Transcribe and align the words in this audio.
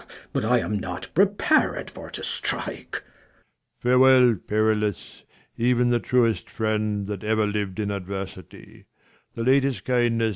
Mess. 0.01 0.27
But 0.33 0.45
I 0.45 0.57
am 0.57 0.79
not 0.79 1.09
prepared 1.13 1.91
for 1.91 2.09
to 2.09 2.23
strike. 2.23 3.03
Leir. 3.83 3.91
Farewell, 3.99 4.35
Perillus, 4.47 5.25
even 5.57 5.89
the 5.89 5.99
truest 5.99 6.49
friend, 6.49 7.05
That 7.05 7.23
ever 7.23 7.45
lived 7.45 7.79
in 7.79 7.91
adversity: 7.91 8.85
220 9.35 9.35
The 9.35 9.43
latest 9.43 9.85
Jdndnesj. 9.85 10.29